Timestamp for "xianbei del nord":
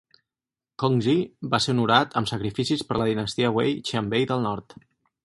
3.91-4.81